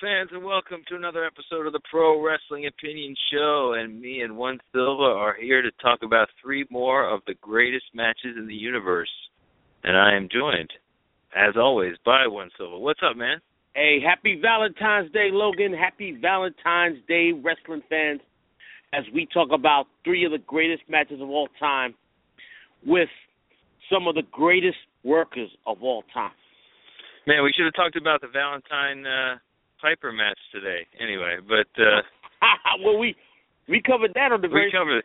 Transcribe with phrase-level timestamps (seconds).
[0.00, 3.74] Fans, and welcome to another episode of the Pro Wrestling Opinion Show.
[3.78, 7.84] And me and One Silva are here to talk about three more of the greatest
[7.92, 9.10] matches in the universe.
[9.84, 10.70] And I am joined,
[11.36, 12.78] as always, by One Silva.
[12.78, 13.38] What's up, man?
[13.74, 15.74] Hey, happy Valentine's Day, Logan.
[15.74, 18.20] Happy Valentine's Day, wrestling fans,
[18.94, 21.94] as we talk about three of the greatest matches of all time
[22.86, 23.08] with
[23.92, 26.32] some of the greatest workers of all time.
[27.26, 29.36] Man, we should have talked about the Valentine uh,
[29.80, 30.86] Piper match today.
[31.00, 32.02] Anyway, but uh,
[32.84, 33.14] well, we
[33.68, 35.04] we covered that on the very covered it.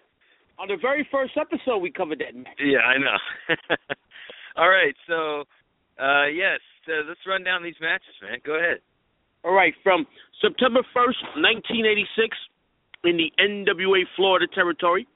[0.59, 1.77] on the very first episode.
[1.79, 2.57] We covered that match.
[2.59, 3.17] Yeah, I know.
[4.57, 5.43] All right, so
[6.01, 8.39] uh, yes, uh, let's run down these matches, man.
[8.45, 8.79] Go ahead.
[9.43, 10.07] All right, from
[10.41, 12.37] September 1st, 1986,
[13.03, 15.07] in the NWA Florida territory,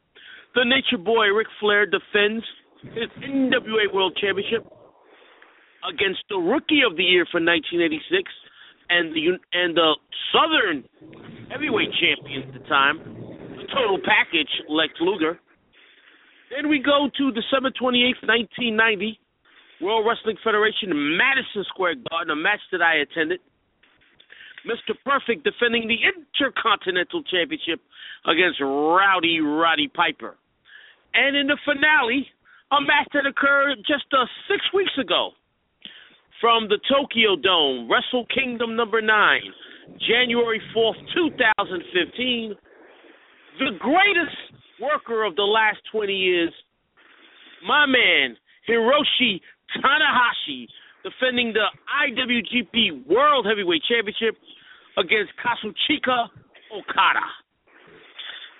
[0.53, 2.45] the Nature Boy Ric Flair defends
[2.93, 4.67] his NWA World Championship
[5.87, 8.29] against the Rookie of the Year for 1986
[8.89, 9.95] and the and the
[10.33, 10.83] Southern
[11.49, 12.99] Heavyweight Champion at the time,
[13.57, 15.39] the Total Package Lex Luger.
[16.49, 19.19] Then we go to December 28th, 1990,
[19.81, 23.39] World Wrestling Federation, Madison Square Garden, a match that I attended.
[24.65, 24.97] Mr.
[25.05, 27.79] Perfect defending the Intercontinental Championship
[28.25, 30.35] against Rowdy Roddy Piper.
[31.13, 32.27] And in the finale,
[32.71, 35.31] a match that occurred just uh, six weeks ago
[36.41, 39.41] from the Tokyo Dome, Wrestle Kingdom number 9,
[39.99, 42.55] January 4th, 2015.
[43.59, 44.37] The greatest
[44.79, 46.53] worker of the last 20 years,
[47.67, 48.37] my man,
[48.69, 49.41] Hiroshi
[49.75, 50.67] Tanahashi,
[51.03, 51.67] defending the
[52.07, 54.35] IWGP World Heavyweight Championship
[54.97, 56.27] against Kazuchika
[56.71, 57.25] Okada.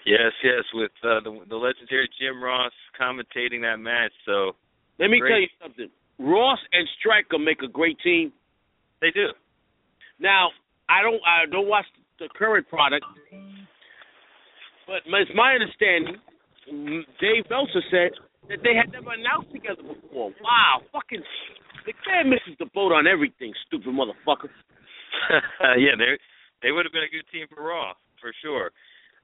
[0.05, 4.11] Yes, yes, with uh, the the legendary Jim Ross commentating that match.
[4.25, 4.55] So
[4.97, 5.29] Let me Great.
[5.29, 5.89] tell you something.
[6.19, 8.31] Ross and Striker make a great team.
[9.01, 9.27] they do.
[10.19, 10.49] Now,
[10.89, 11.85] I don't I don't watch
[12.19, 13.05] the current product,
[14.85, 16.17] but it's my understanding.
[17.19, 18.11] Dave Meltzer said
[18.49, 20.35] that they had never announced together before.
[20.43, 21.23] Wow, fucking
[21.85, 24.51] the guy misses the boat on everything, stupid motherfucker.
[25.79, 26.19] yeah, they
[26.61, 28.71] they would have been a good team for Raw for sure.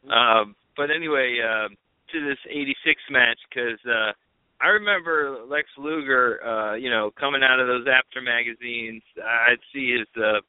[0.07, 4.15] Um, but anyway, uh, to this '86 match because uh,
[4.65, 9.03] I remember Lex Luger, uh, you know, coming out of those Apter magazines.
[9.21, 10.41] I'd see his uh,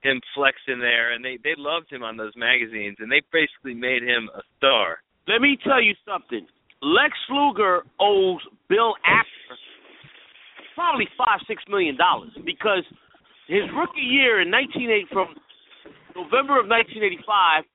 [0.00, 4.00] him flexing there, and they they loved him on those magazines, and they basically made
[4.00, 5.04] him a star.
[5.28, 6.48] Let me tell you something.
[6.80, 8.40] Lex Luger owes
[8.72, 9.60] Bill Apter
[10.74, 12.88] probably five six million dollars because
[13.52, 15.36] his rookie year in 1980 from
[16.16, 17.68] November of 1985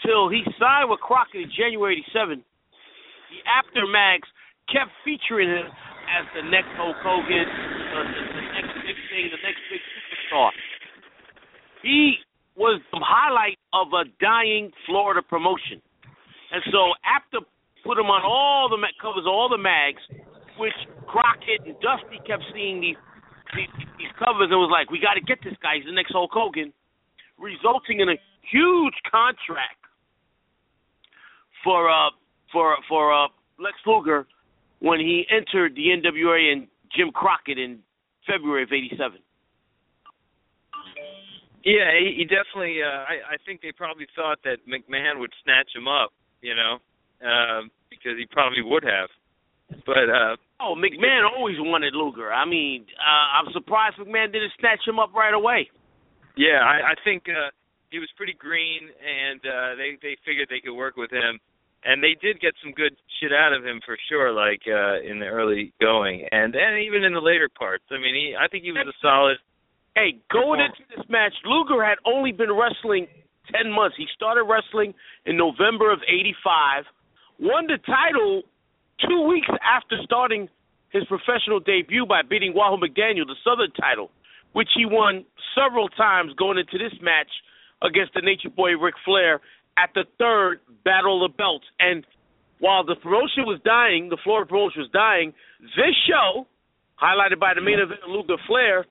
[0.00, 4.28] till he signed with Crockett in January 87, the Apter mags
[4.70, 5.66] kept featuring him
[6.08, 10.50] as the next Hulk Hogan, the, the, the next big thing, the next big superstar.
[11.82, 12.16] He
[12.56, 15.82] was the highlight of a dying Florida promotion.
[16.52, 17.44] And so Apter
[17.82, 20.00] put him on all the covers, all the mags,
[20.56, 20.76] which
[21.06, 22.96] Crockett and Dusty kept seeing these
[23.54, 25.78] these, these covers and was like, we got to get this guy.
[25.78, 26.72] He's the next Hulk Hogan,
[27.38, 28.18] resulting in a
[28.50, 29.78] huge contract
[31.62, 32.10] for uh
[32.52, 33.28] for for uh
[33.58, 34.26] Lex Luger
[34.80, 36.66] when he entered the NWA and
[36.96, 37.80] Jim Crockett in
[38.26, 39.18] February of '87.
[41.64, 42.82] Yeah, he, he definitely.
[42.82, 46.12] Uh, I I think they probably thought that McMahon would snatch him up,
[46.42, 46.78] you know,
[47.24, 49.08] um, because he probably would have.
[49.86, 52.32] But uh oh, McMahon always wanted Luger.
[52.32, 55.70] I mean, uh, I'm surprised McMahon didn't snatch him up right away.
[56.36, 57.50] Yeah, I, I think uh,
[57.90, 61.40] he was pretty green, and uh, they they figured they could work with him,
[61.84, 65.20] and they did get some good shit out of him for sure, like uh, in
[65.20, 67.84] the early going, and and even in the later parts.
[67.90, 69.36] I mean, he I think he was a solid.
[69.94, 73.06] Hey, going into this match, Luger had only been wrestling
[73.52, 73.96] ten months.
[73.96, 74.94] He started wrestling
[75.26, 76.84] in November of '85,
[77.38, 78.42] won the title
[79.06, 80.48] two weeks after starting
[80.90, 84.10] his professional debut by beating Wahoo McDaniel, the Southern title,
[84.52, 87.30] which he won several times going into this match
[87.82, 89.40] against the Nature Boy Ric Flair
[89.78, 91.64] at the third Battle of the Belts.
[91.78, 92.06] And
[92.60, 96.46] while the promotion was dying, the Florida promotion was dying, this show,
[97.00, 98.86] highlighted by the main event Luger Flair,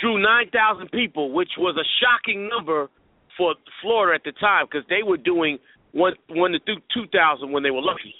[0.00, 2.88] drew 9,000 people, which was a shocking number
[3.36, 5.58] for Florida at the time because they were doing
[5.92, 8.14] one one to two thousand when they were lucky.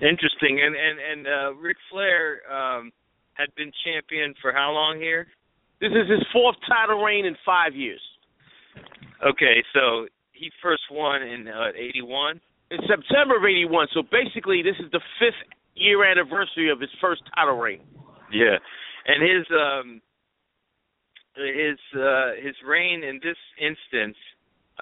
[0.00, 2.92] Interesting, and and and uh, Ric Flair um,
[3.34, 5.26] had been champion for how long here?
[5.80, 8.00] This is his fourth title reign in five years.
[9.24, 10.06] Okay, so
[10.42, 12.40] he first won in uh, '81.
[12.74, 13.86] In September of '81.
[13.94, 15.38] So basically, this is the fifth
[15.74, 17.86] year anniversary of his first title reign.
[18.34, 18.58] Yeah,
[19.06, 20.02] and his um
[21.38, 24.18] his uh his reign in this instance,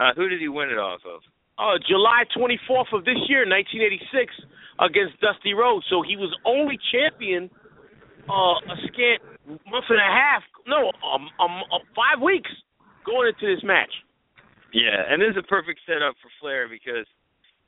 [0.01, 1.21] uh who did he win it off of?
[1.59, 4.33] Uh July 24th of this year, 1986,
[4.81, 5.85] against Dusty Rhodes.
[5.91, 7.51] So he was only champion
[8.31, 9.21] uh a scant
[9.67, 12.51] month and a half, no, um, um, uh, five weeks
[13.05, 13.91] going into this match.
[14.73, 17.07] Yeah, and this is a perfect setup for Flair because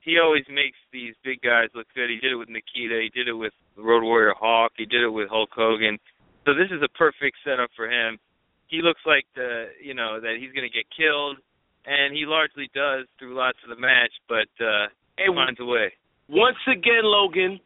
[0.00, 2.10] he always makes these big guys look good.
[2.10, 2.98] He did it with Nikita.
[3.02, 4.72] He did it with Road Warrior Hawk.
[4.76, 5.98] He did it with Hulk Hogan.
[6.44, 8.18] So this is a perfect setup for him.
[8.66, 11.38] He looks like the you know that he's going to get killed,
[11.86, 15.92] and he largely does through lots of the match, but uh, he finds a way.
[16.28, 17.60] Once again, Logan,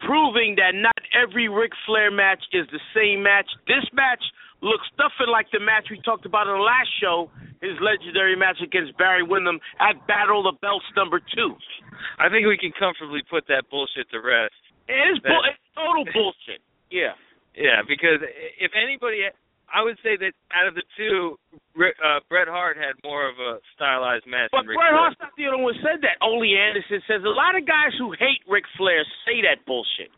[0.00, 3.46] proving that not every Ric Flair match is the same match.
[3.66, 4.22] This match
[4.60, 7.30] looks nothing like the match we talked about in the last show,
[7.62, 11.54] his legendary match against Barry Windham at Battle of the Belts number two.
[12.18, 14.54] I think we can comfortably put that bullshit to rest.
[14.88, 16.62] It is bull- it's total bullshit.
[16.90, 17.12] Yeah.
[17.52, 18.24] Yeah, because
[18.56, 19.28] if anybody,
[19.68, 21.36] I would say that out of the two,
[21.76, 24.48] uh, Bret Hart had more of a stylized match.
[24.50, 26.16] But Bret Hart's not the only one who said that.
[26.24, 30.08] Ole Anderson says a lot of guys who hate Ric Flair say that bullshit.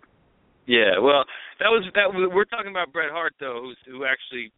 [0.71, 1.27] Yeah, well,
[1.59, 2.15] that was that.
[2.15, 4.53] We're talking about Bret Hart though, who's who actually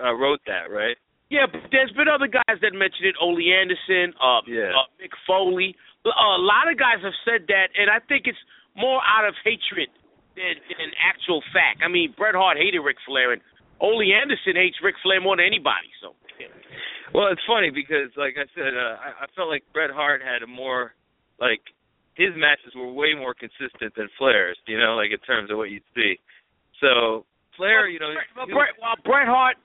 [0.00, 0.96] uh, wrote that, right?
[1.28, 3.16] Yeah, but there's been other guys that mentioned it.
[3.20, 4.72] Ole Anderson, uh, Yeah.
[4.72, 5.76] uh Mick Foley.
[6.08, 8.40] Uh, a lot of guys have said that, and I think it's
[8.72, 9.92] more out of hatred
[10.32, 11.84] than, than actual fact.
[11.84, 13.42] I mean, Bret Hart hated Ric Flair, and
[13.80, 15.88] Ole Anderson hates Ric Flair more than anybody.
[16.02, 16.50] So, yeah.
[17.14, 20.42] Well, it's funny because, like I said, uh, I, I felt like Bret Hart had
[20.42, 20.92] a more
[21.40, 21.62] like
[22.18, 24.58] his matches were way more consistent than Flair's.
[24.66, 26.18] You know, like in terms of what you'd see.
[26.82, 27.24] So
[27.56, 29.56] Flair, you know, he- Bret, while Bret Hart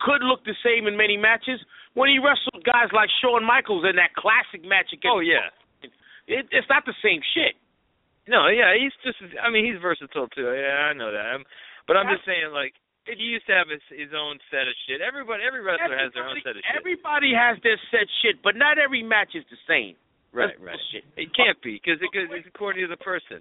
[0.00, 1.60] could look the same in many matches,
[1.94, 5.48] when he wrestled guys like Shawn Michaels in that classic match against, oh yeah,
[6.26, 7.54] it, it's not the same shit.
[8.26, 9.16] no, yeah, he's just.
[9.40, 10.50] I mean, he's versatile too.
[10.52, 11.24] Yeah, I know that.
[11.32, 11.44] I'm,
[11.86, 12.74] but I'm just saying, like,
[13.16, 15.00] he used to have his his own set of shit.
[15.00, 16.76] Everybody, every wrestler has their own set of shit.
[16.76, 19.96] Everybody has their set shit, but not every match is the same.
[20.36, 20.76] right, That's right.
[20.76, 21.04] bullshit.
[21.16, 23.40] It can't be because it, 'cause it's according to the person.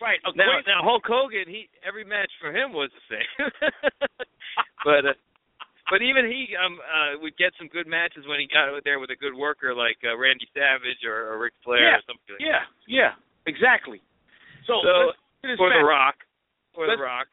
[0.00, 0.18] Right.
[0.24, 3.30] Now, great- now Hulk Hogan, he every match for him was the same.
[4.84, 5.14] but uh,
[5.90, 8.98] but even he um uh would get some good matches when he got out there
[8.98, 12.34] with a good worker like uh, Randy Savage or, or Ric Flair Yeah, or something.
[12.34, 12.66] Like that.
[12.88, 13.12] yeah, yeah,
[13.46, 14.00] exactly.
[14.66, 15.84] So, So, let's go to this Or The.
[15.84, 16.16] Rock.
[16.74, 17.28] Or The Let's- Rock.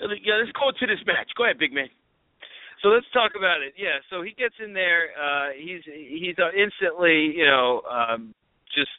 [0.00, 1.30] Yeah, let's go to this match.
[1.36, 1.88] Go ahead, big man.
[2.82, 3.72] So let's talk about it.
[3.78, 5.14] Yeah, so he gets in there.
[5.16, 8.34] Uh, he's he's uh, instantly, you know, um,
[8.76, 8.92] just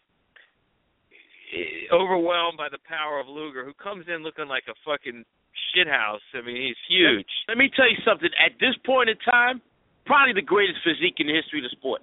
[1.53, 5.23] eh, overwhelmed by the power of Luger, who comes in looking like a fucking
[5.69, 6.25] shithouse.
[6.33, 7.29] I mean, he's huge.
[7.47, 8.29] Let me tell you something.
[8.41, 9.61] At this point in time,
[10.09, 12.01] probably the greatest physique in the history of the sport.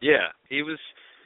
[0.00, 0.78] Yeah, he was.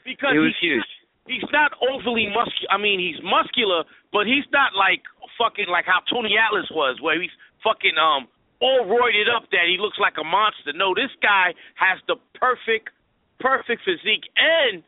[0.05, 0.89] Because He was huge.
[1.27, 2.71] He's not overly muscular.
[2.71, 5.07] I mean, he's muscular, but he's not like
[5.39, 8.27] fucking like how Tony Atlas was, where he's fucking um
[8.63, 10.75] all roided up that he looks like a monster.
[10.75, 12.91] No, this guy has the perfect,
[13.39, 14.83] perfect physique and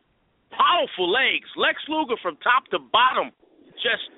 [0.51, 1.47] powerful legs.
[1.59, 3.31] Lex Luger from top to bottom,
[3.83, 4.11] just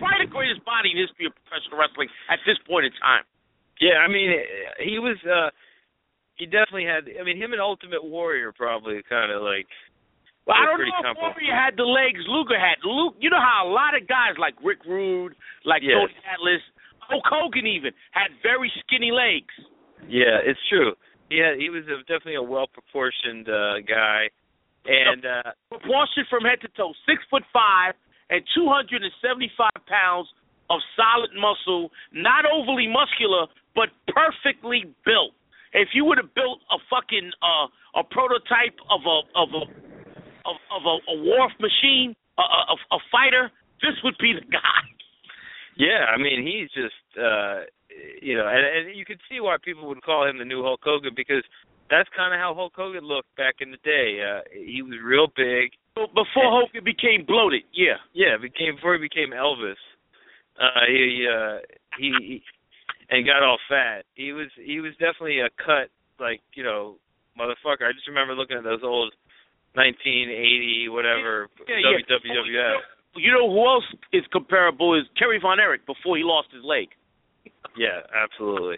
[0.00, 3.24] probably the greatest body in history of professional wrestling at this point in time.
[3.80, 4.32] Yeah, I mean,
[4.80, 5.16] he was.
[5.24, 5.52] uh
[6.36, 7.08] He definitely had.
[7.20, 9.68] I mean, him and Ultimate Warrior probably kind of like.
[10.46, 11.16] Well, I don't know if.
[11.18, 12.78] Warrior had the legs Luger had.
[12.86, 15.34] Luke, you know how a lot of guys like Rick Rude,
[15.66, 15.98] like Yes.
[15.98, 16.62] Tony Atlas,
[17.02, 19.50] Hulk Hogan even had very skinny legs.
[20.06, 20.94] Yeah, it's true.
[21.30, 24.30] Yeah, he was a, definitely a well proportioned uh, guy,
[24.86, 27.98] and uh, Proportion from head to toe, six foot five
[28.30, 30.30] and two hundred and seventy five pounds
[30.70, 35.34] of solid muscle, not overly muscular, but perfectly built.
[35.74, 37.66] If you would have built a fucking uh,
[37.98, 39.62] a prototype of a of a
[40.46, 43.50] of, of a, a wharf machine, a, a, a fighter,
[43.82, 44.82] this would be the guy.
[45.76, 47.66] yeah, I mean he's just uh,
[48.22, 50.80] you know, and, and you could see why people would call him the new Hulk
[50.82, 51.44] Hogan because
[51.90, 54.20] that's kind of how Hulk Hogan looked back in the day.
[54.20, 55.72] Uh, he was real big.
[55.94, 58.02] Before Hogan became bloated, yeah.
[58.12, 59.80] Yeah, became before he became Elvis.
[60.60, 61.58] Uh, he uh,
[61.98, 62.42] he, he
[63.10, 64.04] and got all fat.
[64.14, 65.88] He was he was definitely a cut
[66.18, 66.96] like you know
[67.38, 67.84] motherfucker.
[67.84, 69.12] I just remember looking at those old
[69.76, 72.00] 1980 whatever Yeah, yeah.
[72.08, 72.80] WWF.
[73.16, 76.88] You know who else is comparable is Kerry Von Erich before he lost his leg.
[77.76, 78.76] Yeah, absolutely.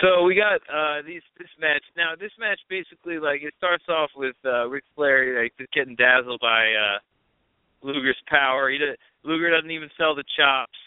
[0.00, 1.82] So we got uh these this match.
[1.96, 5.94] Now this match basically like it starts off with uh Ric Flair like just getting
[5.94, 6.98] dazzled by uh
[7.82, 8.70] Luger's power.
[8.70, 10.78] He does, Luger doesn't even sell the chops.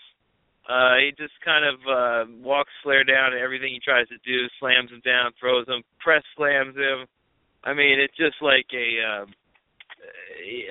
[0.67, 4.47] Uh he just kind of uh walks Flair down and everything he tries to do,
[4.59, 7.05] slams him down, throws him, press slams him.
[7.65, 9.33] I mean, it's just like a um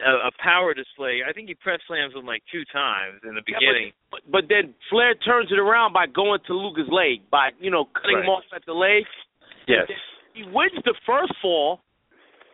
[0.06, 1.20] a, a power display.
[1.26, 3.92] I think he press slams him like two times in the Yeah, beginning.
[4.10, 7.86] but, but then Flair turns it around by going to Luger's leg, by you know
[7.98, 9.02] cutting him off at the leg.
[9.66, 9.88] yes.
[10.34, 11.78] He wins the first fall,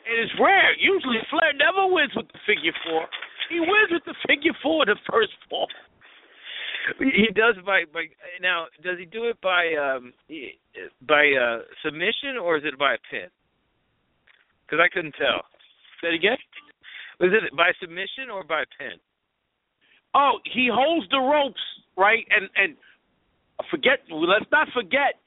[0.08, 0.72] and it's rare.
[0.76, 3.08] Usually Flair never wins with the figure four.
[3.48, 5.68] He wins with the figure four the first fall.
[6.98, 8.04] He does by by
[8.40, 8.66] now.
[8.82, 10.12] Does he do it by um
[11.06, 13.28] by uh submission or is it by a pin?
[14.70, 15.42] Because I couldn't tell.
[15.98, 16.38] Say it again.
[17.18, 19.02] Was it by submission or by pin?
[20.14, 21.60] Oh, he holds the ropes,
[21.98, 22.22] right?
[22.30, 22.78] And and
[23.66, 25.18] forget let's not forget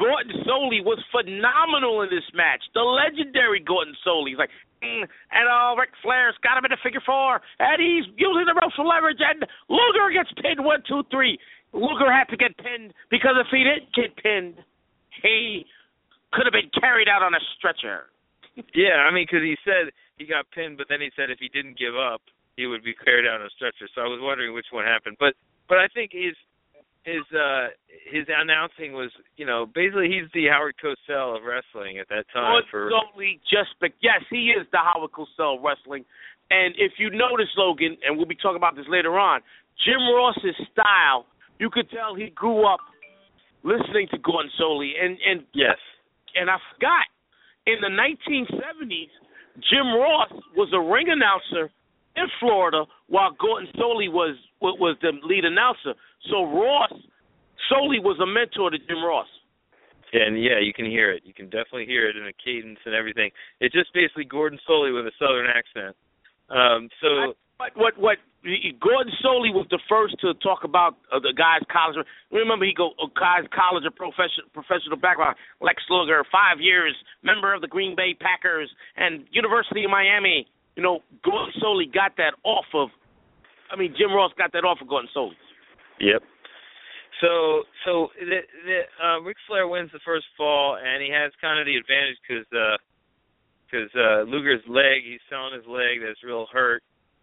[0.00, 2.64] Gordon Solie was phenomenal in this match.
[2.72, 4.32] The legendary Gordon Solie.
[4.32, 8.04] He's like, mm, and uh, Ric Flair's got him in a figure four, and he's
[8.16, 11.38] using the ropes for leverage, and Luger gets pinned one, two, three.
[11.72, 14.56] Luger had to get pinned because if he didn't get pinned,
[15.22, 15.64] he
[16.32, 18.12] could have been carried out on a stretcher.
[18.74, 21.48] Yeah, I mean, because he said he got pinned, but then he said if he
[21.48, 22.22] didn't give up,
[22.56, 23.84] he would be carried out on a stretcher.
[23.94, 25.16] So I was wondering which one happened.
[25.20, 25.36] But
[25.68, 26.32] but I think his
[27.04, 27.68] his uh
[28.08, 32.64] his announcing was you know basically he's the Howard Cosell of wrestling at that time
[32.70, 36.04] for Solie just but yes, he is the Howard Cosell of wrestling.
[36.48, 39.42] And if you notice, Logan, and we'll be talking about this later on,
[39.82, 41.26] Jim Ross's style,
[41.58, 42.78] you could tell he grew up
[43.64, 44.94] listening to Gordon Solie.
[44.96, 45.76] And and yes
[46.36, 47.08] and I forgot,
[47.66, 49.10] in the 1970s,
[49.70, 51.70] Jim Ross was a ring announcer
[52.16, 55.94] in Florida while Gordon Solie was was the lead announcer.
[56.30, 56.92] So Ross
[57.70, 59.28] Solie was a mentor to Jim Ross.
[60.12, 61.22] And yeah, you can hear it.
[61.24, 63.30] You can definitely hear it in the cadence and everything.
[63.60, 65.96] It's just basically Gordon Solie with a southern accent.
[66.48, 68.18] Um, so What what what?
[68.78, 71.98] Gordon Solie was the first to talk about uh, the guy's college.
[72.30, 75.36] Remember, he go uh, guy's college or professional professional background.
[75.60, 76.94] Lex Luger, five years,
[77.24, 80.46] member of the Green Bay Packers and University of Miami.
[80.76, 82.88] You know, Gordon Solie got that off of.
[83.72, 85.34] I mean, Jim Ross got that off of Gordon Solie.
[85.98, 86.22] Yep.
[87.20, 91.58] So so the, the uh, Ric Flair wins the first fall, and he has kind
[91.58, 92.46] of the advantage because
[93.64, 96.82] because uh, Luger's leg, he's selling his leg that's real hurt,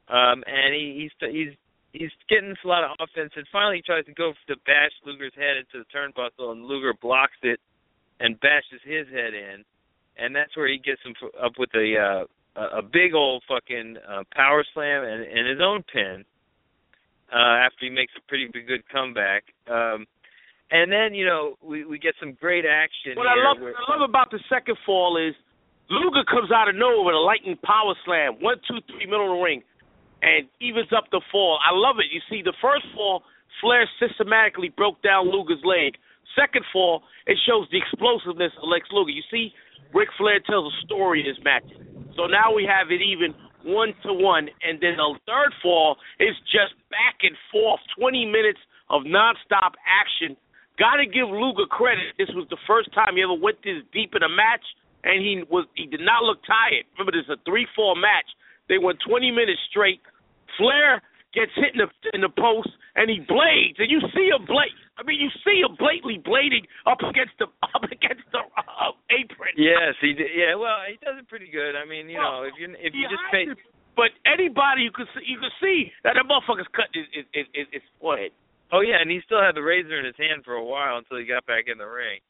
[0.09, 1.53] um, and he, he's he's
[1.93, 5.33] he's getting a lot of offense, and finally he tries to go to bash Luger's
[5.35, 7.59] head into the turnbuckle, and Luger blocks it
[8.19, 9.63] and bashes his head in,
[10.17, 12.25] and that's where he gets him up with a uh,
[12.77, 16.23] a big old fucking uh, power slam and, and his own pin
[17.33, 19.43] uh, after he makes a pretty good comeback.
[19.69, 20.05] Um,
[20.71, 23.13] and then you know we we get some great action.
[23.17, 25.33] What I love, where- what I love about the second fall is
[25.89, 29.37] Luger comes out of nowhere with a lightning power slam, one, two, three, middle of
[29.37, 29.61] the ring,
[30.23, 31.59] and evens up the fall.
[31.59, 32.07] I love it.
[32.15, 33.23] You see, the first fall,
[33.59, 35.99] Flair systematically broke down Luger's leg.
[36.33, 39.11] Second fall, it shows the explosiveness of Lex Luger.
[39.11, 39.51] You see,
[39.93, 41.67] Ric Flair tells a story in this match.
[42.15, 46.35] So now we have it even one to one, and then the third fall is
[46.51, 50.35] just back and forth, 20 minutes of nonstop action.
[50.79, 52.17] Got to give Luger credit.
[52.17, 54.65] This was the first time he ever went this deep in a match,
[55.03, 56.89] and he was he did not look tired.
[56.97, 58.27] Remember, this is a three-four match.
[58.67, 60.01] They went 20 minutes straight.
[60.57, 61.01] Flair
[61.33, 64.73] gets hit in the in the post, and he blades, and you see him blade.
[64.97, 69.53] I mean, you see him blatantly blading up against the up against the uh, apron.
[69.57, 70.29] Yes, he did.
[70.35, 71.73] Yeah, well, he does it pretty good.
[71.73, 73.57] I mean, you Well, know, if you if you just pay, it,
[73.97, 77.67] But anybody you could see, you could see that that motherfucker's cut his his, his,
[77.73, 78.31] his forehead.
[78.71, 81.17] oh yeah, and he still had the razor in his hand for a while until
[81.17, 82.21] he got back in the ring.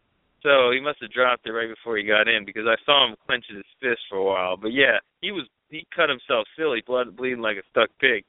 [0.44, 3.16] So he must have dropped it right before he got in because I saw him
[3.28, 4.58] clenching his fist for a while.
[4.60, 8.24] But yeah, he was he cut himself silly, blood bleeding like a stuck pig.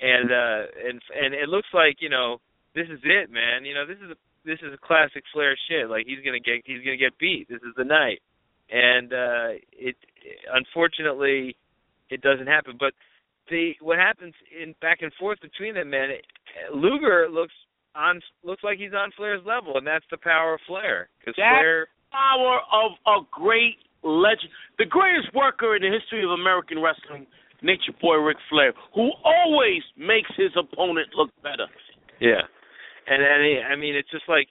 [0.00, 2.40] And uh and and it looks like, you know,
[2.74, 3.64] this is it, man.
[3.64, 5.90] You know, this is a this is a classic Flair shit.
[5.90, 7.48] Like he's gonna get he's gonna get beat.
[7.48, 8.22] This is the night.
[8.70, 9.96] And uh it
[10.54, 11.56] unfortunately
[12.10, 12.76] it doesn't happen.
[12.78, 12.94] But
[13.50, 16.24] the what happens in back and forth between them, man, it,
[16.72, 17.54] Luger looks
[17.96, 21.08] on looks like he's on Flair's level, and that's the power of Flair.
[21.18, 26.80] Because Flair, power of a great legend, the greatest worker in the history of American
[26.82, 27.26] wrestling,
[27.62, 31.66] Nature Boy Ric Flair, who always makes his opponent look better.
[32.20, 32.46] Yeah,
[33.06, 34.48] and and he, I mean it's just like.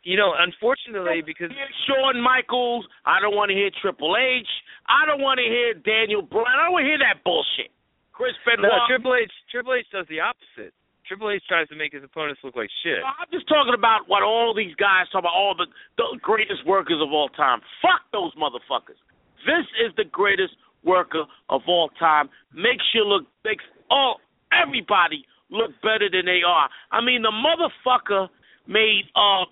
[0.00, 1.52] You know, unfortunately, because
[1.84, 4.48] Shawn Michaels, I don't want to hear Triple H.
[4.88, 6.56] I don't want to hear Daniel Bryan.
[6.56, 7.68] I don't want to hear that bullshit.
[8.08, 8.64] Chris Benoit.
[8.64, 9.28] No, Triple H.
[9.52, 10.72] Triple H does the opposite.
[11.10, 13.02] Triple H tries to make his opponents look like shit.
[13.02, 15.66] I'm just talking about what all these guys talk about, all the,
[15.98, 17.58] the greatest workers of all time.
[17.82, 18.94] Fuck those motherfuckers.
[19.42, 22.30] This is the greatest worker of all time.
[22.54, 24.20] Makes you look, makes all
[24.54, 26.70] everybody look better than they are.
[26.92, 28.28] I mean, the motherfucker
[28.68, 29.50] made uh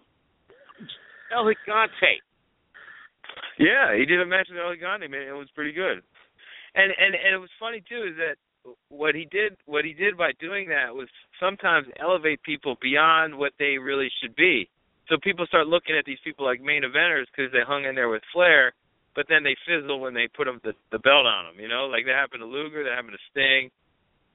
[1.35, 2.23] El Gigante.
[3.59, 5.27] Yeah, he did a match with El Gigante, man.
[5.27, 6.07] It was pretty good.
[6.77, 8.39] And and and it was funny too is that
[8.89, 11.09] what he did what he did by doing that was
[11.41, 14.69] sometimes elevate people beyond what they really should be.
[15.09, 18.09] So people start looking at these people like main eventers because they hung in there
[18.09, 18.73] with Flair,
[19.17, 21.57] but then they fizzle when they put them the, the belt on them.
[21.61, 23.71] You know, like that happened to Luger, that happened to Sting,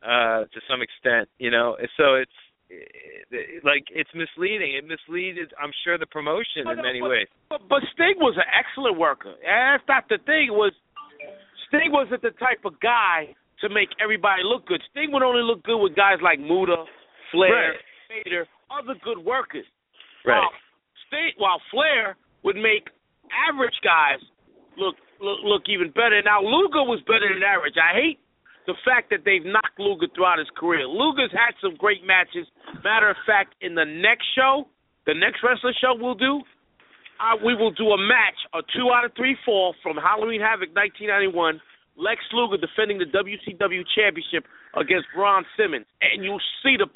[0.01, 1.29] uh, to some extent.
[1.37, 2.39] You know, so it's
[3.63, 4.73] like it's misleading.
[4.73, 7.29] It misleads, I'm sure, the promotion in many but, ways.
[7.49, 9.35] But, but Sting was an excellent worker.
[9.45, 10.49] That's not the thing.
[10.51, 10.73] Was
[11.69, 14.83] Sting wasn't the type of guy to make everybody look good.
[14.91, 16.83] Sting would only look good with guys like Muta,
[17.31, 18.23] Flair, right.
[18.23, 19.65] Vader, other good workers.
[20.27, 20.37] Right.
[20.37, 20.51] While
[21.07, 22.91] Sting, while Flair would make
[23.31, 24.19] average guys
[24.75, 26.19] look, look look even better.
[26.21, 27.79] Now Luger was better than average.
[27.79, 28.19] I hate
[28.67, 30.83] the fact that they've knocked Luger throughout his career.
[30.83, 32.47] Luger's had some great matches.
[32.83, 34.67] Matter of fact, in the next show,
[35.07, 36.43] the next wrestling show we'll do,
[37.19, 40.75] uh, we will do a match, a two out of three fall from Halloween Havoc
[40.75, 41.59] 1991
[41.97, 46.87] Lex Luger defending the WCW championship against Ron Simmons, and you see the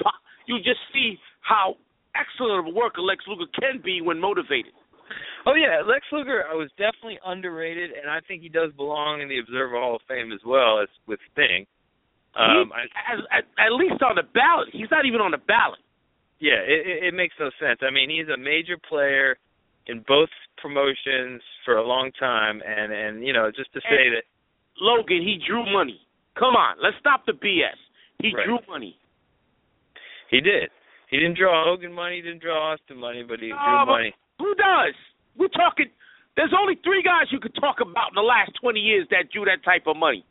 [0.46, 1.76] you just see how
[2.16, 4.72] excellent of a worker Lex Luger can be when motivated.
[5.46, 9.38] Oh yeah, Lex Luger was definitely underrated, and I think he does belong in the
[9.38, 11.66] Observer Hall of Fame as well as with Sting.
[12.36, 15.80] Um, he, as, at, at least on the ballot, he's not even on the ballot.
[16.38, 17.80] Yeah, it, it, it makes no sense.
[17.82, 19.38] I mean, he's a major player
[19.86, 20.30] in both
[20.60, 24.24] promotions for a long time, and and you know, just to say and, that
[24.80, 26.00] Logan, he drew money.
[26.38, 27.78] Come on, let's stop the BS.
[28.22, 28.46] He right.
[28.46, 28.96] drew money.
[30.30, 30.70] He did.
[31.10, 32.16] He didn't draw Hogan money.
[32.16, 34.14] He didn't draw Austin money, but he no, drew money.
[34.38, 34.94] Who does?
[35.36, 35.86] We're talking.
[36.36, 39.44] There's only three guys you could talk about in the last 20 years that drew
[39.46, 40.24] that type of money.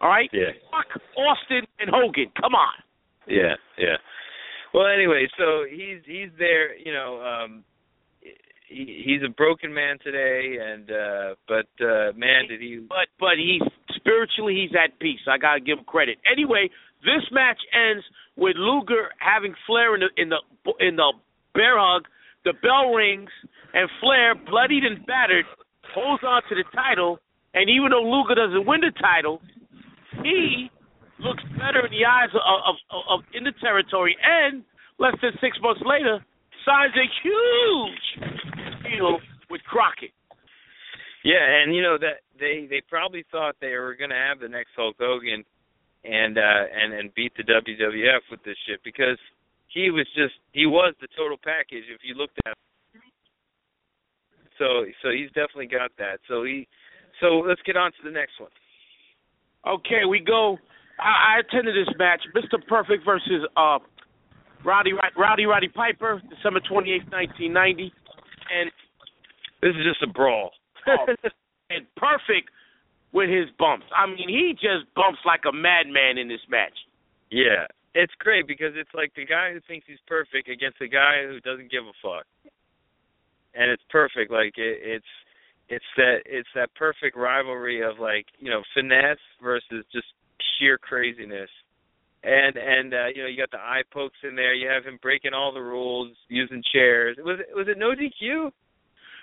[0.00, 0.30] All right.
[0.32, 0.56] Yeah.
[0.70, 2.32] Fuck Austin and Hogan.
[2.40, 2.74] Come on.
[3.28, 3.96] Yeah, yeah.
[4.72, 6.76] Well, anyway, so he's he's there.
[6.76, 7.64] You know, um,
[8.66, 12.80] he, he's a broken man today, and uh but uh man, did he?
[12.88, 13.62] But but he's
[13.94, 15.20] spiritually he's at peace.
[15.28, 16.18] I gotta give him credit.
[16.30, 16.68] Anyway,
[17.02, 18.04] this match ends
[18.36, 20.40] with Luger having Flair in the in the
[20.80, 21.12] in the
[21.54, 22.04] bear hug.
[22.44, 23.30] The bell rings,
[23.74, 25.46] and Flair, bloodied and battered,
[25.94, 27.18] holds on to the title.
[27.54, 29.40] And even though Luger doesn't win the title,
[30.22, 30.70] he
[31.18, 34.16] looks better in the eyes of, of, of, of in the territory.
[34.22, 34.62] And
[34.98, 36.22] less than six months later,
[36.64, 38.45] signs a huge
[38.90, 39.18] deal
[39.50, 40.12] with Crockett.
[41.24, 44.48] Yeah, and you know that they they probably thought they were going to have the
[44.48, 45.44] next Hulk Hogan
[46.04, 49.18] and uh and and beat the WWF with this shit because
[49.66, 53.02] he was just he was the total package if you looked at him.
[54.58, 56.20] So so he's definitely got that.
[56.28, 56.68] So he
[57.20, 58.50] so let's get on to the next one.
[59.66, 60.58] Okay, we go.
[61.00, 62.64] I, I attended this match, Mr.
[62.66, 63.78] Perfect versus uh
[64.64, 67.92] Rowdy Rowdy Roddy Piper, December twenty eighth, nineteen ninety,
[68.50, 68.70] and
[69.62, 70.50] this is just a brawl.
[70.86, 71.06] oh,
[71.70, 72.50] and perfect
[73.12, 73.86] with his bumps.
[73.96, 76.76] I mean, he just bumps like a madman in this match.
[77.30, 81.24] Yeah, it's great because it's like the guy who thinks he's perfect against the guy
[81.26, 82.26] who doesn't give a fuck,
[83.54, 84.30] and it's perfect.
[84.30, 85.12] Like it, it's
[85.68, 90.06] it's that it's that perfect rivalry of like you know finesse versus just
[90.58, 91.50] sheer craziness
[92.26, 94.52] and and uh, you know you got the eye pokes in there.
[94.52, 97.16] You have him breaking all the rules, using chairs.
[97.22, 98.50] Was it was it no DQ?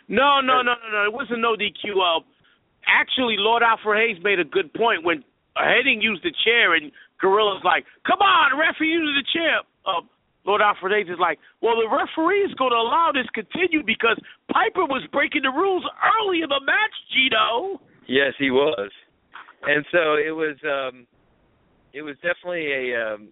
[0.08, 1.04] No, no, no, no, no.
[1.04, 1.92] It wasn't no DQ.
[2.00, 2.24] Uh,
[2.88, 5.24] actually, Lord Alfred Hayes made a good point when
[5.58, 10.08] Hennig used the chair and Gorilla's like, "Come on, referee uses the chair." Uh,
[10.46, 14.20] Lord Alfred Hayes is like, well, the referee is going to allow this continue because
[14.52, 17.80] Piper was breaking the rules early in the match, Gino.
[18.08, 18.92] Yes, he was,
[19.64, 20.56] and so it was.
[20.64, 21.08] um
[21.94, 23.30] It was definitely a, um,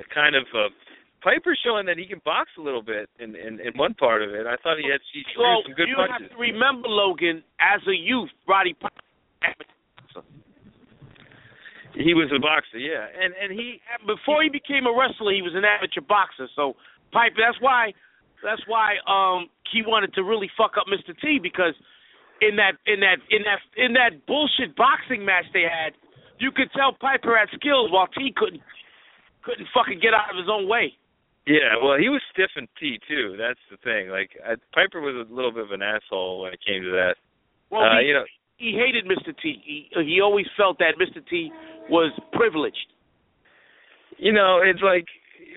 [0.00, 0.68] a kind of a
[1.22, 4.30] Piper showing that he can box a little bit in in, in one part of
[4.36, 4.44] it.
[4.46, 6.28] I thought he had he threw Well, some good you punches.
[6.28, 9.00] have to remember, Logan, as a youth, Roddy Piper.
[11.94, 15.54] He was a boxer, yeah, and and he Before he became a wrestler, he was
[15.54, 16.48] an amateur boxer.
[16.56, 16.74] So
[17.12, 17.94] Piper, that's why,
[18.42, 21.14] that's why um he wanted to really fuck up Mr.
[21.22, 21.74] T because
[22.42, 25.94] in that in that in that in that bullshit boxing match they had,
[26.38, 28.62] you could tell Piper had skills while T couldn't
[29.42, 30.96] couldn't fucking get out of his own way.
[31.46, 33.36] Yeah, well, he was stiff in T too.
[33.36, 34.08] That's the thing.
[34.08, 37.16] Like I, Piper was a little bit of an asshole when it came to that.
[37.70, 38.24] Well, uh, he, you know,
[38.56, 39.36] he hated Mr.
[39.36, 39.60] T.
[39.64, 41.20] He he always felt that Mr.
[41.28, 41.50] T
[41.90, 42.88] was privileged.
[44.16, 45.04] you know, it's like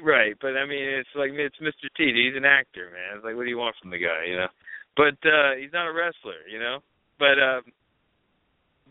[0.04, 1.88] right, but I mean, it's like it's Mr.
[1.96, 2.12] T.
[2.12, 3.18] He's an actor, man.
[3.18, 4.52] It's like, what do you want from the guy, you know?
[4.98, 6.80] But uh he's not a wrestler, you know.
[7.18, 7.62] But um,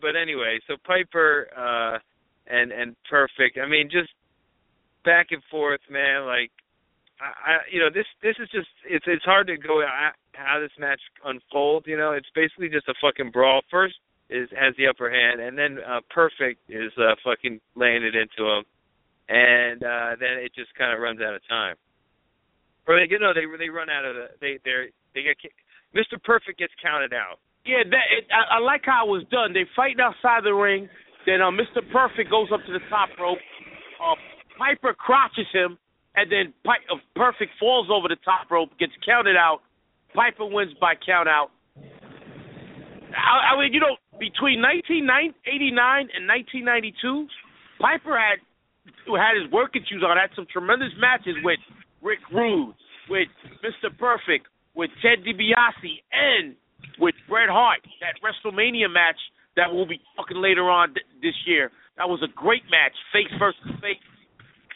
[0.01, 1.99] but anyway, so Piper uh
[2.47, 3.57] and and perfect.
[3.61, 4.09] I mean, just
[5.03, 6.25] back and forth, man.
[6.25, 6.51] Like
[7.19, 10.59] I, I you know this this is just it's it's hard to go at how
[10.59, 11.87] this match unfolds.
[11.87, 13.61] You know, it's basically just a fucking brawl.
[13.69, 13.95] First
[14.29, 18.43] is has the upper hand, and then uh, perfect is uh, fucking laying it into
[18.43, 18.63] him,
[19.29, 21.75] and uh, then it just kind of runs out of time.
[22.87, 25.37] Or they you know they they run out of the they they they get
[25.95, 26.21] Mr.
[26.21, 27.39] Perfect gets counted out.
[27.67, 29.51] Yeah, that it, I, I like how it was done.
[29.51, 30.87] They fighting outside the ring.
[31.27, 31.83] Then uh, Mr.
[31.91, 33.39] Perfect goes up to the top rope.
[33.99, 34.15] Uh,
[34.57, 35.77] Piper crotches him,
[36.15, 39.59] and then Pi- uh, Perfect falls over the top rope, gets counted out.
[40.15, 41.51] Piper wins by count out.
[43.11, 45.43] I, I mean, you know, between 1989
[46.15, 47.27] and 1992,
[47.83, 48.39] Piper had
[49.05, 50.15] had his working shoes on.
[50.15, 51.59] Had some tremendous matches with
[52.01, 52.73] Rick Rude,
[53.11, 53.27] with
[53.59, 53.91] Mr.
[53.91, 56.55] Perfect, with Ted DiBiase, and
[56.99, 57.81] with Bret Hart.
[58.01, 59.19] That WrestleMania match
[59.55, 61.71] that we'll be talking later on th- this year.
[61.97, 64.01] That was a great match, face versus face.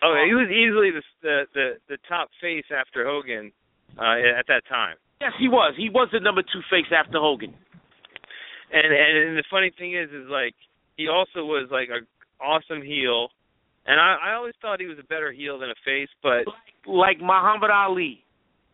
[0.04, 3.52] Oh, he was easily the the the, the top face after Hogan
[3.98, 4.98] uh, at that time.
[5.22, 5.76] Yes, he was.
[5.78, 7.54] He was the number two face after Hogan.
[8.74, 10.56] And and the funny thing is, is like
[10.98, 12.02] he also was like a
[12.44, 13.30] awesome heel,
[13.86, 16.46] and I I always thought he was a better heel than a face, but
[16.88, 18.24] Like Muhammad Ali,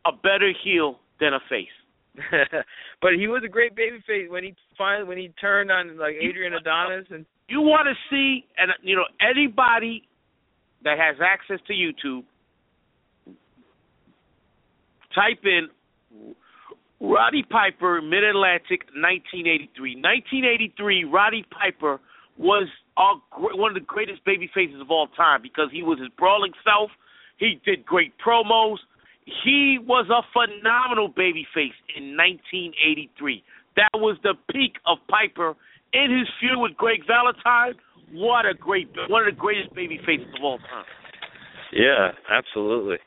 [0.05, 1.75] a better heel than a face.
[3.01, 6.15] but he was a great baby face when he finally when he turned on like
[6.21, 10.03] Adrian Adonis and You want to see, and you know, anybody
[10.83, 12.23] that has access to YouTube,
[15.15, 15.67] type in
[16.99, 19.95] Roddy Piper, Mid Atlantic, 1983.
[20.01, 21.99] 1983, Roddy Piper
[22.37, 26.09] was our, one of the greatest baby faces of all time because he was his
[26.17, 26.89] brawling self.
[27.37, 28.77] He did great promos.
[29.43, 33.43] He was a phenomenal baby face in 1983.
[33.75, 35.55] That was the peak of Piper
[35.91, 37.75] in his feud with Greg Valentine.
[38.13, 40.87] What a great, one of the greatest baby faces of all time.
[41.73, 42.97] yeah, absolutely.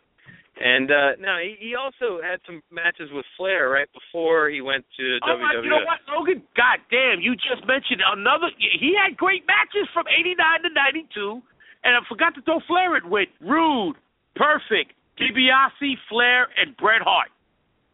[0.61, 4.85] And uh no, he, he also had some matches with Flair right before he went
[5.01, 6.45] to Oh, my, you know what, Logan?
[6.53, 8.53] God damn, you just mentioned another.
[8.61, 11.41] He had great matches from '89 to '92,
[11.81, 13.97] and I forgot to throw Flair in with Rude,
[14.37, 17.29] Perfect, DiBiase, Flair, and Bret Hart.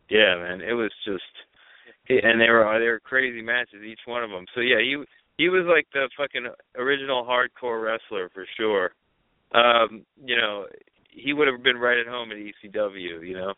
[0.09, 1.25] Yeah, man, it was just,
[2.09, 4.47] and they were they were crazy matches, each one of them.
[4.55, 5.03] So yeah, he
[5.37, 8.93] he was like the fucking original hardcore wrestler for sure.
[9.53, 10.67] Um, you know,
[11.11, 13.55] he would have been right at home at ECW, you know.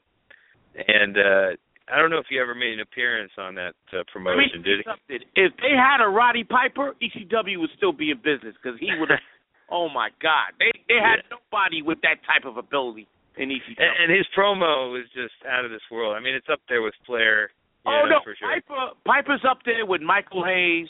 [0.77, 1.57] And uh
[1.91, 5.17] I don't know if he ever made an appearance on that uh, promotion, did he?
[5.35, 9.09] If they had a Roddy Piper, ECW would still be in business because he would
[9.09, 9.25] have.
[9.71, 13.09] oh my God, they they had nobody with that type of ability
[13.41, 16.17] E And, and his promo was just out of this world.
[16.17, 17.51] I mean, it's up there with Flair.
[17.87, 18.49] Oh know, no, for sure.
[18.49, 20.89] Piper Piper's up there with Michael Hayes,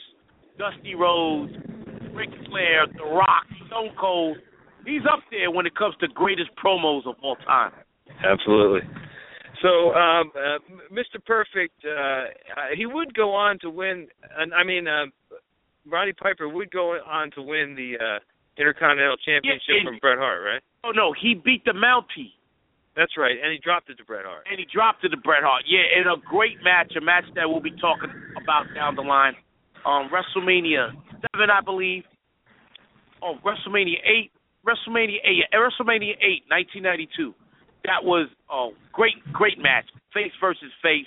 [0.59, 1.53] Dusty Rhodes,
[2.13, 4.39] Ric Flair, The Rock, Stone Cold.
[4.87, 7.73] He's up there when it comes to greatest promos of all time.
[8.25, 8.81] Absolutely.
[9.63, 10.59] So, um, uh,
[10.93, 11.23] Mr.
[11.25, 12.25] Perfect, uh,
[12.77, 14.07] he would go on to win.
[14.39, 15.07] And I mean, uh,
[15.87, 18.19] Roddy Piper would go on to win the uh,
[18.57, 20.63] Intercontinental Championship and- from Bret Hart, right?
[20.85, 22.33] Oh no, he beat the Mountie
[22.97, 24.45] That's right, and he dropped it to Bret Hart.
[24.51, 25.63] and he dropped it to Bret Hart.
[25.67, 28.11] Yeah, in a great match, a match that we'll be talking
[28.43, 29.35] about down the line.
[29.87, 30.91] Um, WrestleMania
[31.33, 32.03] seven, I believe.
[33.23, 34.31] Oh, WrestleMania eight,
[34.67, 37.35] WrestleMania eight, WrestleMania eight, 1992.
[37.85, 41.07] That was a great, great match, face versus face,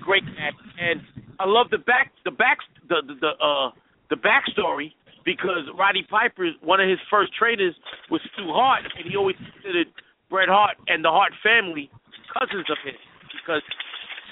[0.00, 1.00] great match, and
[1.40, 2.58] I love the back, the back,
[2.88, 3.70] the the, the uh
[4.10, 4.92] the backstory
[5.24, 7.74] because Roddy Piper, one of his first trainers
[8.10, 9.86] was Stu Hart, and he always considered
[10.32, 11.90] Bret Hart and the Hart family,
[12.32, 12.96] cousins of his,
[13.36, 13.60] because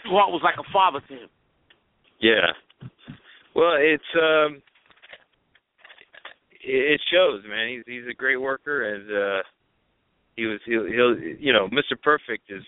[0.01, 1.29] Stu Hart was like a father to him.
[2.21, 2.57] Yeah.
[3.55, 4.63] Well, it's um
[6.63, 7.69] it shows, man.
[7.69, 9.43] He's he's a great worker and uh
[10.37, 12.01] he was he'll, he'll you know, Mr.
[12.01, 12.65] Perfect is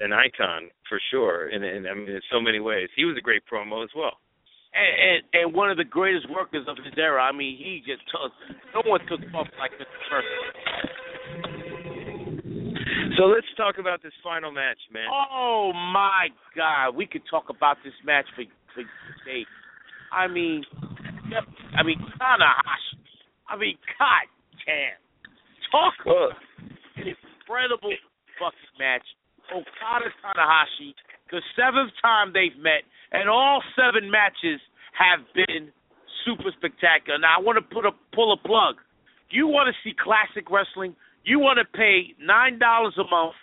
[0.00, 2.88] an icon for sure and and I mean in so many ways.
[2.94, 4.20] He was a great promo as well.
[4.76, 7.22] And, and and one of the greatest workers of his era.
[7.22, 8.32] I mean, he just took
[8.74, 9.96] no one took off like Mr.
[10.10, 10.99] Perfect.
[13.20, 15.04] So let's talk about this final match, man.
[15.12, 18.80] Oh my God, we could talk about this match for for
[19.28, 19.44] days.
[20.08, 20.64] I mean,
[21.28, 21.44] yep,
[21.76, 22.96] I mean Tanahashi.
[23.44, 24.24] I mean, God
[24.64, 24.96] damn,
[25.68, 26.32] talk Well,
[26.96, 27.92] an incredible
[28.40, 29.04] fucking match.
[29.52, 30.96] Okada Tanahashi,
[31.28, 34.64] the seventh time they've met, and all seven matches
[34.96, 35.68] have been
[36.24, 37.20] super spectacular.
[37.20, 38.80] Now I want to put a pull a plug.
[39.28, 40.96] Do you want to see classic wrestling?
[41.24, 43.34] You want to pay nine dollars a month?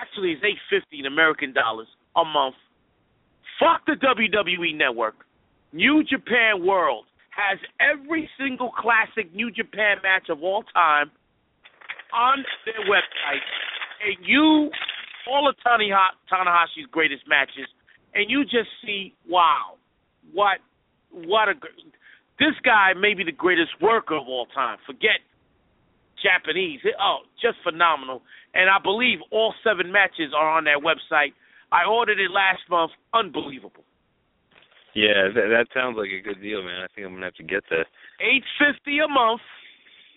[0.00, 2.56] Actually, it's eight fifty in American dollars a month.
[3.58, 5.26] Fuck the WWE network.
[5.72, 11.10] New Japan World has every single classic New Japan match of all time
[12.12, 13.44] on their website,
[14.04, 14.70] and you
[15.30, 17.68] all of Tanaha- Tanahashi's greatest matches,
[18.14, 19.76] and you just see, wow,
[20.32, 20.58] what,
[21.12, 21.54] what a,
[22.38, 24.78] this guy may be the greatest worker of all time.
[24.86, 25.22] Forget
[26.22, 26.80] Japanese.
[27.00, 28.22] Oh, just phenomenal.
[28.54, 31.32] And I believe all seven matches are on their website.
[31.72, 32.92] I ordered it last month.
[33.14, 33.84] Unbelievable.
[34.94, 36.82] yeah, that, that sounds like a good deal, man.
[36.82, 37.86] I think I'm gonna have to get that.
[38.20, 39.40] Eight fifty a month,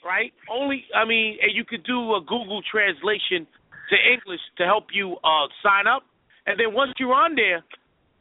[0.04, 0.34] right?
[0.50, 3.46] Only, I mean, and you could do a Google translation
[3.90, 6.04] to English to help you uh sign up.
[6.48, 7.64] And then once you're on there,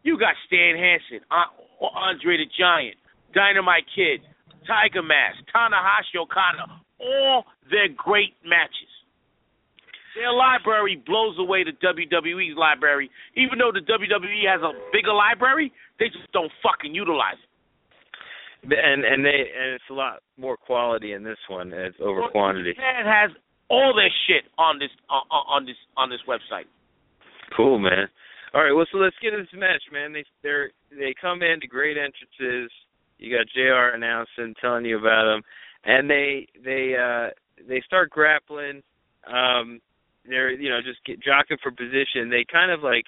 [0.04, 1.48] you got Stan Hansen, uh,
[1.82, 2.96] Andre the Giant,
[3.34, 4.20] Dynamite Kid,
[4.66, 6.68] Tiger Mask, Tanahashi Okada,
[7.02, 8.90] all their great matches.
[10.14, 13.10] Their library blows away the WWE's library.
[13.36, 17.48] Even though the WWE has a bigger library, they just don't fucking utilize it.
[18.62, 22.30] And and they and it's a lot more quality in this one as over Well,
[22.30, 22.74] quantity.
[22.74, 23.30] Japan has
[23.68, 26.68] all their shit on this on, on this on this website.
[27.56, 28.06] Cool, man.
[28.54, 30.12] All right, well, so let's get into this match, man.
[30.12, 32.70] They they they come into great entrances.
[33.18, 33.96] You got Jr.
[33.96, 35.42] announcing, telling you about them,
[35.84, 37.30] and they they uh
[37.68, 38.82] they start grappling.
[39.26, 39.80] Um,
[40.26, 42.30] they're you know just get jockeying for position.
[42.30, 43.04] They kind of like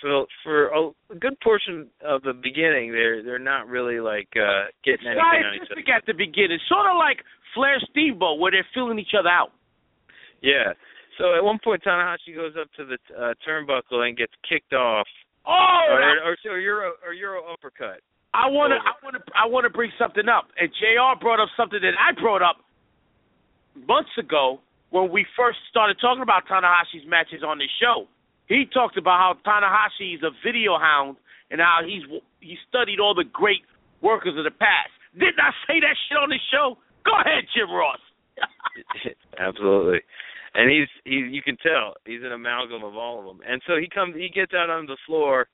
[0.00, 5.06] for for a good portion of the beginning, they're they're not really like uh getting
[5.06, 5.80] anything on each other.
[5.80, 7.18] Scientific at the beginning, sort of like
[7.54, 9.52] Flair Steamboat, where they're filling each other out.
[10.42, 10.72] Yeah.
[11.18, 15.06] So at one point, Tanahashi goes up to the uh, turnbuckle and gets kicked off,
[15.46, 18.00] Oh, or, or, or Euro or Euro uppercut.
[18.34, 18.82] I want to.
[18.82, 20.50] I want to, I want to bring something up.
[20.58, 21.14] And Jr.
[21.22, 22.58] brought up something that I brought up
[23.86, 24.58] months ago
[24.90, 28.10] when we first started talking about Tanahashi's matches on this show.
[28.46, 31.16] He talked about how Tanahashi is a video hound
[31.50, 32.02] and how he's
[32.40, 33.62] he studied all the great
[34.02, 34.90] workers of the past.
[35.14, 36.76] Didn't I say that shit on this show?
[37.06, 38.02] Go ahead, Jim Ross.
[39.38, 40.00] Absolutely.
[40.54, 43.40] And he's he you can tell he's an amalgam of all of them.
[43.46, 45.46] And so he comes he gets out on the floor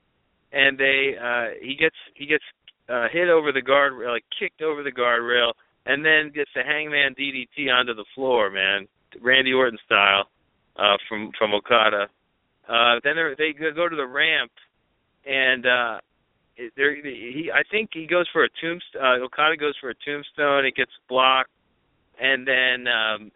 [0.52, 2.44] and they uh he gets he gets
[2.88, 5.52] uh hit over the guard like kicked over the guardrail
[5.86, 8.86] and then gets the hangman DDT onto the floor, man.
[9.20, 10.28] Randy Orton style
[10.76, 12.08] uh from from Okada.
[12.68, 14.52] Uh then they go to the ramp
[15.26, 15.98] and uh
[16.76, 20.66] there he I think he goes for a tombstone uh, Okada goes for a tombstone,
[20.66, 21.50] it gets blocked
[22.20, 23.32] and then um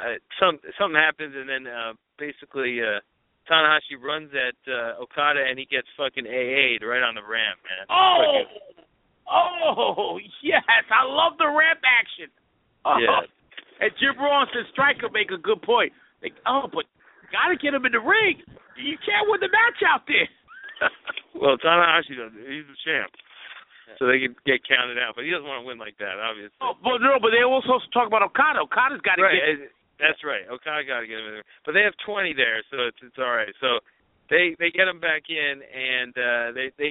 [0.00, 3.00] uh, some something happens, and then uh, basically uh,
[3.50, 7.86] Tanahashi runs at uh, Okada, and he gets fucking AA'd right on the ramp, man.
[7.90, 8.84] Oh, Fucking-
[9.26, 12.30] oh, yes, I love the ramp action.
[12.84, 12.98] Oh.
[12.98, 13.26] Yeah.
[13.82, 15.90] And Jim Ross and Striker make a good point.
[16.22, 16.86] Like, oh, but
[17.34, 18.38] gotta get him in the ring.
[18.78, 20.30] You can't win the match out there.
[21.34, 22.30] well, Tanahashi does.
[22.46, 23.10] He's the champ,
[23.98, 26.54] so they can get counted out, but he doesn't want to win like that, obviously.
[26.62, 28.62] oh, but no, but they also supposed to talk about Okada.
[28.70, 29.66] Okada's got to right.
[29.66, 29.74] get.
[30.02, 30.42] That's right.
[30.50, 33.18] Okada got to get him in there, but they have 20 there, so it's it's
[33.22, 33.54] all right.
[33.62, 33.78] So
[34.26, 36.90] they they get him back in, and uh, they they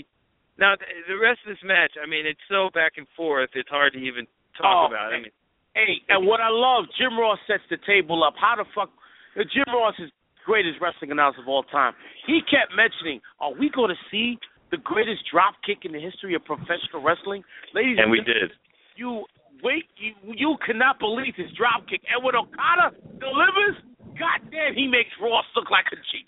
[0.56, 1.92] now the, the rest of this match.
[2.00, 3.52] I mean, it's so back and forth.
[3.54, 4.24] It's hard to even
[4.56, 5.12] talk Oh, about.
[5.12, 5.36] I mean,
[5.76, 8.36] Hey, and what I love, Jim Ross sets the table up.
[8.40, 8.92] How the fuck?
[9.40, 10.12] uh, Jim Ross is
[10.46, 11.94] greatest wrestling announcer of all time.
[12.28, 14.36] He kept mentioning, "Are we going to see
[14.72, 17.44] the greatest drop kick in the history of professional wrestling?"
[17.74, 18.52] Ladies and and we did.
[18.96, 19.24] you
[19.64, 22.02] wait, you, you cannot believe his drop kick.
[22.10, 23.78] And when Okada delivers,
[24.18, 26.28] goddamn, he makes Ross look like a cheat.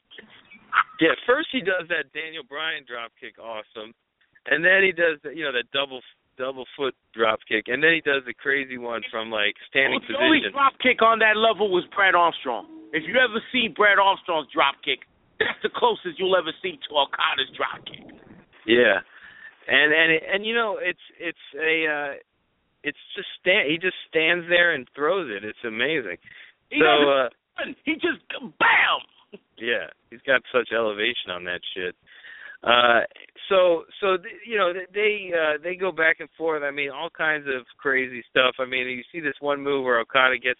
[1.01, 3.93] Yeah, first he does that Daniel Bryan drop kick, awesome,
[4.49, 6.01] and then he does the, you know that double
[6.37, 10.17] double foot drop kick, and then he does the crazy one from like standing the
[10.17, 10.53] only position.
[10.53, 12.65] drop kick on that level was Brad Armstrong.
[12.93, 15.05] if you ever see Brad Armstrong's drop kick,
[15.37, 18.01] that's the closest you'll ever see to Okada's drop kick.
[18.65, 19.01] Yeah,
[19.67, 22.11] and and and you know it's it's a uh,
[22.83, 25.43] it's just stand he just stands there and throws it.
[25.43, 26.17] It's amazing.
[26.69, 27.29] He so uh,
[27.85, 28.21] he just
[28.59, 29.39] bam.
[29.57, 31.95] yeah, he's got such elevation on that shit.
[32.63, 33.01] Uh,
[33.49, 36.63] so so th- you know they uh, they go back and forth.
[36.63, 38.55] I mean, all kinds of crazy stuff.
[38.59, 40.59] I mean, you see this one move where Okada gets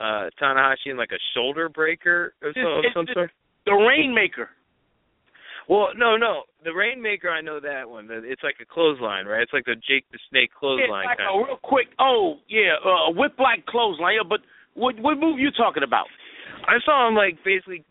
[0.00, 3.30] uh Tanahashi in like a shoulder breaker or, some, of some sort.
[3.66, 4.48] The Rainmaker.
[5.70, 7.30] Well, no, no, the Rainmaker.
[7.30, 8.10] I know that one.
[8.10, 9.46] It's like a clothesline, right?
[9.46, 11.30] It's like the Jake the Snake clothesline like kind.
[11.30, 11.94] a real quick.
[12.02, 14.18] Oh yeah, uh, a whip like clothesline.
[14.18, 14.42] Yeah, but
[14.74, 16.10] what what move you talking about?
[16.66, 17.86] I saw him like basically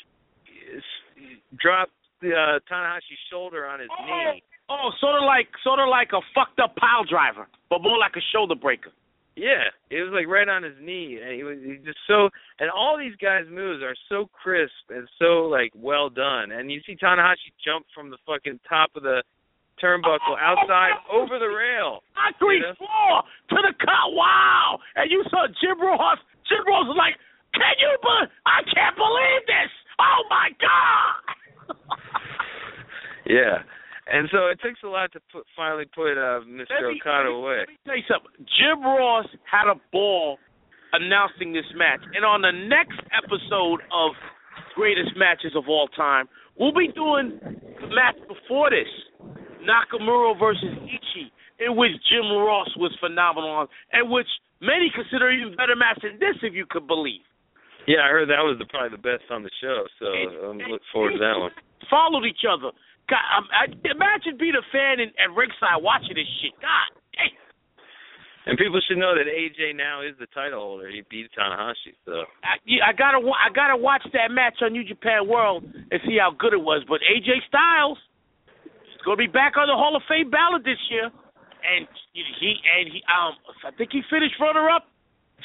[1.55, 1.87] drop
[2.19, 4.43] the uh, Tanahashi's shoulder on his knee.
[4.67, 8.19] Oh, sort of like sort of like a fucked up pile driver, but more like
[8.19, 8.91] a shoulder breaker.
[9.39, 12.27] Yeah, it was like right on his knee, and he was he just so.
[12.59, 16.51] And all these guys' moves are so crisp and so like well done.
[16.51, 19.23] And you see Tanahashi jump from the fucking top of the
[19.81, 22.03] turnbuckle outside over the rail.
[22.19, 22.73] Concrete Yeah.
[22.75, 24.11] floor to the cut.
[24.11, 24.79] Wow!
[24.99, 26.19] And you saw Jim Ross.
[26.49, 27.15] Jim Ross was like,
[27.55, 27.95] "Can you?
[28.03, 29.71] Be- I can't believe this!
[29.99, 31.77] Oh my god!"
[33.25, 33.63] Yeah,
[34.11, 36.89] and so it takes a lot to put, finally put uh, Mr.
[36.89, 37.59] Me- Okada away.
[37.59, 38.45] Let me tell you something.
[38.57, 40.37] Jim Ross had a ball
[40.93, 44.11] announcing this match, and on the next episode of
[44.75, 48.89] Greatest Matches of All Time, we'll be doing the match before this,
[49.61, 54.27] Nakamura versus Ishii, in which Jim Ross was phenomenal, and which
[54.61, 57.21] many consider even better match than this, if you could believe.
[57.87, 60.69] Yeah, I heard that was the, probably the best on the show, so And- I'm
[60.69, 61.51] looking forward to that one.
[61.89, 62.71] Followed each other.
[63.09, 66.53] God, I, imagine being a fan in, at ringside watching this shit.
[66.61, 67.33] God, damn.
[68.45, 70.89] And people should know that AJ now is the title holder.
[70.89, 74.85] He beat Tanahashi, so I, yeah, I gotta I gotta watch that match on New
[74.85, 76.85] Japan World and see how good it was.
[76.87, 77.97] But AJ Styles
[78.65, 82.89] is gonna be back on the Hall of Fame ballot this year, and he and
[82.89, 84.89] he um I think he finished runner up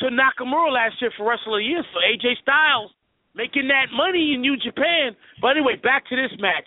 [0.00, 1.84] to Nakamura last year for Wrestler of the Year.
[1.92, 2.92] So AJ Styles
[3.34, 5.12] making that money in New Japan.
[5.42, 6.66] But anyway, back to this match.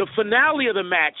[0.00, 1.20] The finale of the match.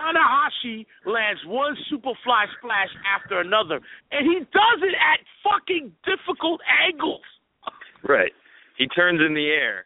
[0.00, 7.20] Tanahashi lands one superfly splash after another, and he does it at fucking difficult angles.
[8.08, 8.32] right.
[8.78, 9.84] He turns in the air.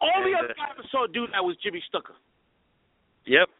[0.00, 2.16] Only And, other uh, guy I saw do that was Jimmy Snuka.
[3.26, 3.50] Yep.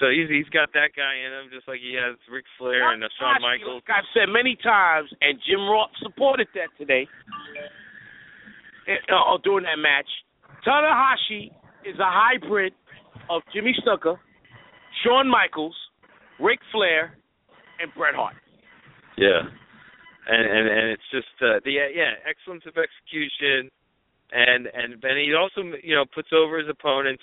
[0.00, 3.04] So he's he's got that guy in him, just like he has Ric Flair and
[3.20, 3.82] Shawn Michaels.
[3.84, 7.04] Like I've said many times, and Jim Ross supported that today
[8.88, 10.08] uh, during that match.
[10.64, 11.52] Tanahashi
[11.84, 12.72] is a hybrid
[13.28, 14.16] of Jimmy Snuka,
[15.04, 15.76] Shawn Michaels,
[16.38, 17.16] Ric Flair,
[17.80, 18.34] and Bret Hart.
[19.16, 19.42] Yeah.
[20.28, 23.70] And and and it's just uh, the yeah excellence of execution,
[24.32, 27.22] and and and he also you know puts over his opponents,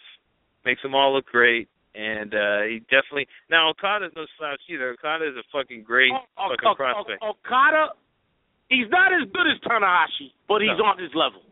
[0.65, 4.89] makes them all look great, and uh he definitely now Okada's no slouch either.
[4.97, 7.21] Okada is a fucking great O- fucking O- prospect.
[7.21, 7.93] O- Okada,
[8.69, 10.85] he's not as good as Tanahashi, but he's No.
[10.85, 11.43] on his level.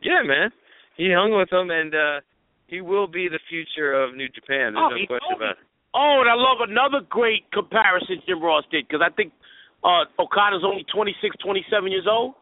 [0.00, 0.52] Yeah, man.
[0.96, 2.20] He hung with them, and uh
[2.68, 4.72] he will be the future of New Japan.
[4.76, 5.64] There's Oh, no question about it.
[5.96, 9.32] Oh, and I love another great comparison Jim Ross did because I think
[9.82, 12.34] uh, Okada's only 26, 27 years old.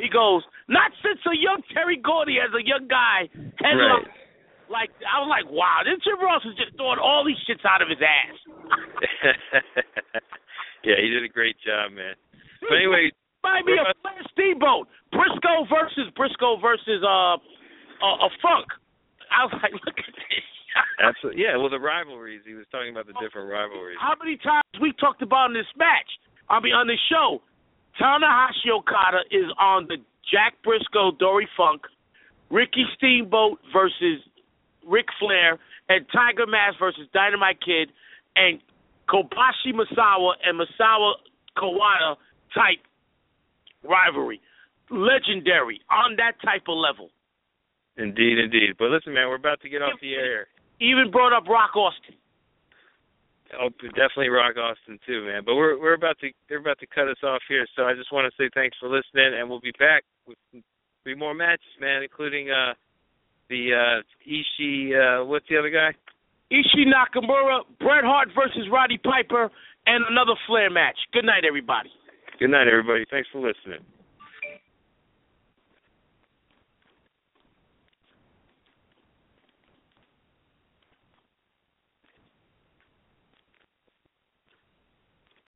[0.00, 3.28] He goes, not since a young Terry Gordy as a young guy.
[3.62, 4.08] Headlock.
[4.72, 7.84] Like I was like, wow, this Jim Ross is just throwing all these shits out
[7.84, 8.36] of his ass.
[10.84, 12.14] yeah, he did a great job, man.
[12.64, 13.12] But anyway,
[13.44, 18.64] Remind me of Flair Steamboat, Briscoe versus Briscoe versus uh, uh, a Funk.
[19.34, 20.46] I was like, look at this.
[21.02, 21.56] absolutely, yeah.
[21.56, 22.42] Well, the rivalries.
[22.46, 23.98] He was talking about the different rivalries.
[24.00, 26.08] How many times we talked about in this match?
[26.48, 27.42] I mean, on the show,
[28.00, 29.96] Tanahashi Okada is on the
[30.30, 31.82] Jack Briscoe Dory Funk,
[32.50, 34.22] Ricky Steamboat versus
[34.86, 37.90] Ric Flair, and Tiger Mask versus Dynamite Kid,
[38.36, 38.60] and
[39.08, 41.12] Kobashi Misawa and Misawa
[41.56, 42.16] Kawada
[42.54, 42.80] type
[43.82, 44.40] rivalry.
[44.90, 47.10] Legendary on that type of level.
[47.96, 48.74] Indeed, indeed.
[48.78, 50.48] But listen, man, we're about to get off the air.
[50.80, 52.16] Even brought up Rock Austin.
[53.60, 55.42] Oh, definitely Rock Austin too, man.
[55.46, 58.12] But we're we're about to they're about to cut us off here, so I just
[58.12, 60.38] want to say thanks for listening, and we'll be back with
[61.04, 62.74] three more matches, man, including uh
[63.48, 64.90] the uh Ishii.
[64.96, 65.94] Uh, what's the other guy?
[66.50, 69.50] Ishii Nakamura, Bret Hart versus Roddy Piper,
[69.86, 70.96] and another Flair match.
[71.12, 71.90] Good night, everybody.
[72.40, 73.04] Good night, everybody.
[73.10, 73.84] Thanks for listening.